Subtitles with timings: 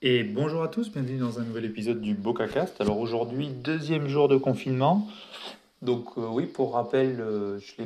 [0.00, 2.80] Et bonjour à tous, bienvenue dans un nouvel épisode du BocaCast.
[2.80, 5.08] Alors aujourd'hui, deuxième jour de confinement.
[5.82, 7.82] Donc euh, oui, pour rappel, euh, je,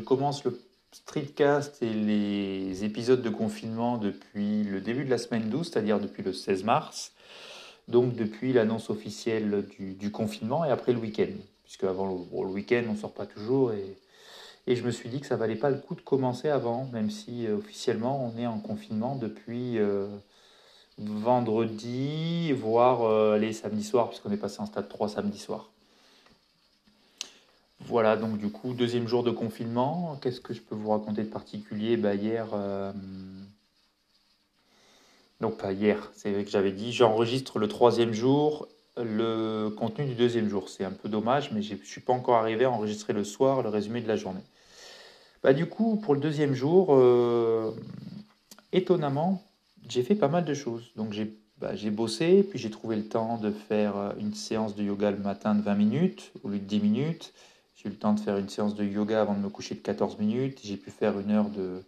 [0.00, 5.70] commence le streetcast et les épisodes de confinement depuis le début de la semaine 12,
[5.70, 7.12] c'est-à-dire depuis le 16 mars.
[7.86, 11.30] Donc depuis l'annonce officielle du, confinement et après le week-end.
[11.62, 13.70] Puisque avant le, le week-end, on ne sort pas toujours.
[13.70, 13.96] Et,
[14.66, 17.12] et, je me suis dit que ça valait pas le coup de commencer avant, même
[17.12, 19.78] si euh, officiellement on est en confinement depuis...
[21.38, 25.70] Vendredi, voire euh, les samedis soirs, puisqu'on est passé en stade 3 samedi soir.
[27.86, 30.18] Voilà, donc du coup, deuxième jour de confinement.
[30.20, 31.96] Qu'est-ce que je peux vous raconter de particulier?
[31.96, 32.92] Bah, Hier, euh...
[35.60, 40.48] pas hier, c'est vrai que j'avais dit, j'enregistre le troisième jour, le contenu du deuxième
[40.48, 40.68] jour.
[40.68, 43.62] C'est un peu dommage, mais je ne suis pas encore arrivé à enregistrer le soir
[43.62, 44.42] le résumé de la journée.
[45.44, 47.70] Bah, du coup, pour le deuxième jour, euh...
[48.72, 49.40] étonnamment,
[49.88, 50.90] j'ai fait pas mal de choses.
[50.96, 54.82] Donc j'ai bah, bossé, puis j'ai trouvé le temps de faire euh, une séance de
[54.82, 57.32] yoga le matin de 20 minutes au lieu de 10 minutes.
[57.76, 59.80] J'ai eu le temps de faire une séance de yoga avant de me coucher de
[59.80, 60.60] 14 minutes.
[60.62, 61.82] J'ai pu faire une heure de,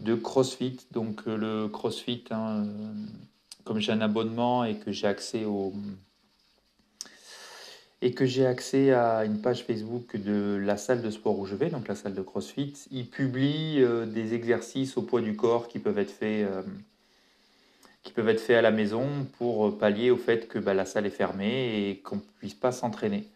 [0.00, 0.78] de crossfit.
[0.92, 2.92] Donc euh, le crossfit, hein, euh,
[3.64, 5.72] comme j'ai un abonnement et que j'ai accès au
[8.02, 11.54] et que j'ai accès à une page Facebook de la salle de sport où je
[11.54, 15.80] vais, donc la salle de CrossFit, ils publient des exercices au poids du corps qui
[15.80, 16.48] peuvent être faits
[18.02, 19.06] qui peuvent être faits à la maison
[19.38, 22.54] pour euh, pallier au fait que bah, la salle est fermée et qu'on ne puisse
[22.54, 23.28] pas s'entraîner.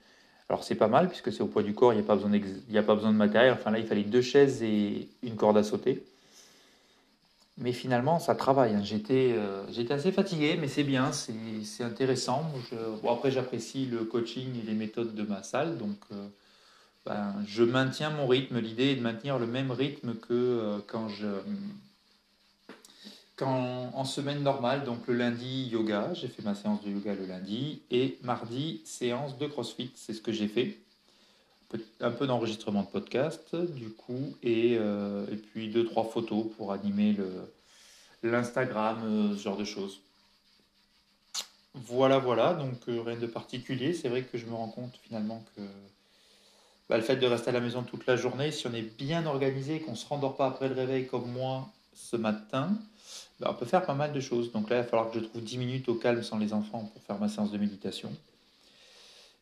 [0.49, 2.31] Alors c'est pas mal puisque c'est au poids du corps, il n'y a, pas besoin
[2.33, 3.53] a pas besoin de matériel.
[3.53, 6.05] Enfin là, il fallait deux chaises et une corde à sauter.
[7.57, 8.75] Mais finalement, ça travaille.
[8.75, 8.83] Hein.
[9.11, 12.51] Euh, j'étais assez fatigué, mais c'est bien, c'est intéressant.
[13.03, 15.79] Bon, après, j'apprécie le coaching et les méthodes de ma salle.
[15.79, 16.27] Donc, euh,
[17.07, 18.59] ben, je maintiens mon rythme.
[18.59, 21.29] L'idée est de maintenir le même rythme que quand je
[23.37, 27.27] quand, en semaine normale, donc le lundi, yoga, j'ai fait ma séance de yoga le
[27.27, 30.79] lundi, et mardi, séance de CrossFit, c'est ce que j'ai fait.
[32.01, 36.71] Un peu d'enregistrement de podcast, du coup, et, euh, et puis deux, trois photos pour
[36.71, 37.17] animer
[38.23, 40.01] l'Instagram, euh, ce genre de choses.
[41.75, 43.95] Voilà, voilà, donc euh, rien de particulier.
[43.95, 45.63] C'est vrai que je me rends compte finalement que
[46.89, 49.27] bah, le fait de rester à la maison toute la journée, si on est bien
[49.27, 52.77] organisé, qu'on ne se rendort pas après le réveil comme moi ce matin,
[53.41, 54.53] bah, on peut faire pas mal de choses.
[54.53, 56.91] Donc là, il va falloir que je trouve 10 minutes au calme sans les enfants
[56.93, 58.13] pour faire ma séance de méditation.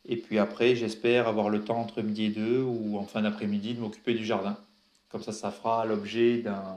[0.08, 3.74] Et puis après, j'espère avoir le temps entre midi et deux ou en fin d'après-midi
[3.74, 4.56] de m'occuper du jardin.
[5.10, 6.76] Comme ça, ça fera l'objet d'un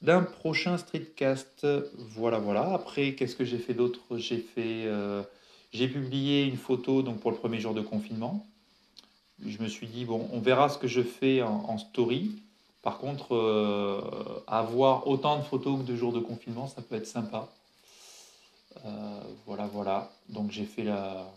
[0.00, 1.64] d'un prochain streetcast.
[1.96, 2.72] Voilà, voilà.
[2.74, 4.00] Après, qu'est-ce que j'ai fait d'autre?
[4.16, 5.22] J'ai fait, euh,
[5.72, 8.44] j'ai publié une photo donc pour le premier jour de confinement.
[9.46, 12.32] Je me suis dit bon, on verra ce que je fais en story.
[12.82, 14.00] Par contre, euh,
[14.48, 17.48] avoir autant de photos que de jours de confinement, ça peut être sympa.
[18.84, 20.10] Euh, voilà, voilà.
[20.28, 21.32] Donc j'ai fait la,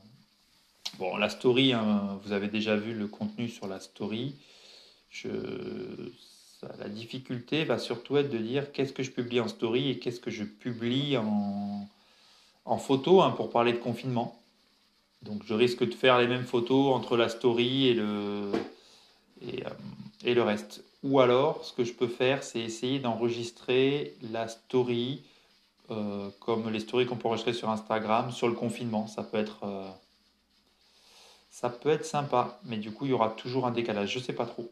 [0.97, 1.73] bon, la story.
[1.73, 4.35] Hein, vous avez déjà vu le contenu sur la story.
[6.79, 10.19] La difficulté va surtout être de dire qu'est-ce que je publie en story et qu'est-ce
[10.19, 14.41] que je publie en, photo hein, pour parler de confinement.
[15.21, 18.51] Donc je risque de faire les mêmes photos entre la story et le,
[19.43, 19.69] euh,
[20.23, 20.83] et le reste.
[21.05, 25.21] Ou alors, ce que je peux faire, c'est essayer d'enregistrer la story,
[25.91, 29.05] euh, comme les stories qu'on peut enregistrer sur Instagram, sur le confinement.
[29.05, 29.87] Ça peut être, euh,
[31.51, 34.13] ça peut être sympa, mais du coup, il y aura toujours un décalage.
[34.13, 34.67] Je ne sais pas trop.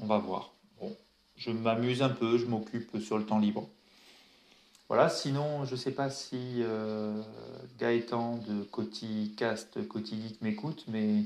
[0.00, 0.54] On va voir.
[0.80, 0.96] Bon,
[1.36, 3.68] je m'amuse un peu, je m'occupe sur le temps libre.
[4.88, 7.22] Voilà, sinon, je ne sais pas si euh,
[7.78, 11.24] Gaëtan de Coticast, Cotigeek m'écoute, mais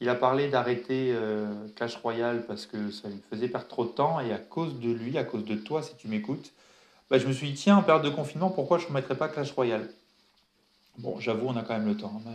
[0.00, 3.90] il a parlé d'arrêter euh, Clash Royale parce que ça lui faisait perdre trop de
[3.90, 6.52] temps et à cause de lui, à cause de toi, si tu m'écoutes,
[7.08, 9.28] bah, je me suis dit, tiens, en période de confinement, pourquoi je ne mettrais pas
[9.28, 9.88] Clash Royale?
[10.98, 12.20] Bon, j'avoue, on a quand même le temps.
[12.26, 12.30] Hein,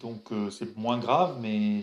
[0.00, 1.82] donc euh, c'est moins grave, mais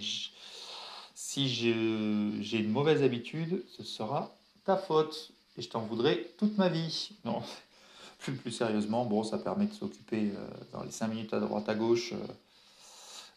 [1.14, 6.68] si j'ai une mauvaise habitude, ce sera ta faute et je t'en voudrais toute ma
[6.68, 7.12] vie.
[7.24, 7.42] Non,
[8.20, 11.70] plus, plus sérieusement, bon, ça permet de s'occuper euh, dans les 5 minutes à droite
[11.70, 12.14] à gauche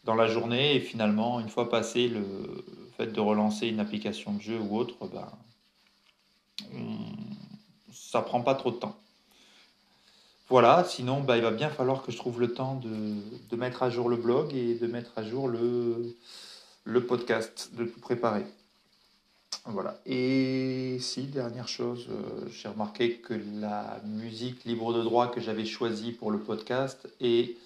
[0.09, 0.75] dans la journée.
[0.75, 2.25] Et finalement, une fois passé le
[2.97, 5.29] fait de relancer une application de jeu ou autre, ben,
[7.93, 8.97] ça prend pas trop de temps.
[10.49, 13.91] Voilà, sinon ben, il va bien falloir que je trouve le temps de, mettre à
[13.91, 16.17] jour le blog et de mettre à jour le,
[16.85, 18.47] le podcast, de tout préparer.
[19.67, 20.01] Voilà.
[20.07, 25.67] Et si, dernière chose, euh, j'ai remarqué que la musique libre de droit que j'avais
[25.67, 27.59] choisie pour le podcast est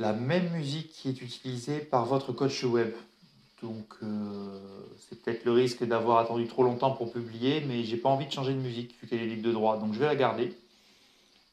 [0.00, 2.92] la même musique qui est utilisée par votre coach web.
[3.62, 4.58] Donc euh,
[4.98, 8.32] c'est peut-être le risque d'avoir attendu trop longtemps pour publier, mais j'ai pas envie de
[8.32, 9.78] changer de musique vu qu'elle est libre de droit.
[9.78, 10.56] Donc je vais la garder.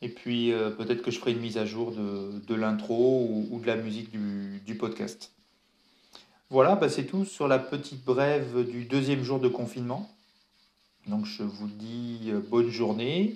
[0.01, 3.67] Et puis euh, peut-être que je ferai une mise à jour de, l'intro ou, de
[3.67, 5.33] la musique du, podcast.
[6.49, 10.09] Voilà, bah, c'est tout sur la petite brève du deuxième jour de confinement.
[11.07, 13.35] Donc je vous dis euh, bonne journée.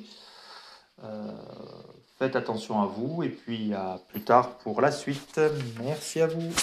[2.22, 5.42] Faites attention à vous et puis à plus tard pour la suite.
[5.80, 6.54] Merci à vous.